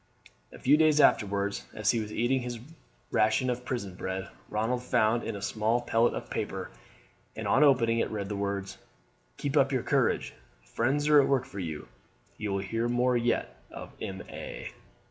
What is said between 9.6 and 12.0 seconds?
your courage, friends are at work for you.